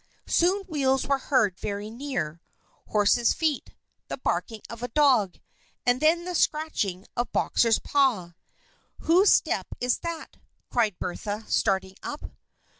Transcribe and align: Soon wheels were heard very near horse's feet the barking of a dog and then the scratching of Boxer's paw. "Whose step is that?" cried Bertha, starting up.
Soon 0.25 0.63
wheels 0.63 1.05
were 1.05 1.19
heard 1.19 1.59
very 1.59 1.91
near 1.91 2.41
horse's 2.87 3.35
feet 3.35 3.75
the 4.07 4.17
barking 4.17 4.63
of 4.67 4.81
a 4.81 4.87
dog 4.87 5.37
and 5.85 6.01
then 6.01 6.25
the 6.25 6.33
scratching 6.33 7.05
of 7.15 7.31
Boxer's 7.31 7.77
paw. 7.77 8.33
"Whose 9.01 9.31
step 9.31 9.67
is 9.79 9.99
that?" 9.99 10.37
cried 10.71 10.97
Bertha, 10.97 11.45
starting 11.47 11.95
up. 12.01 12.31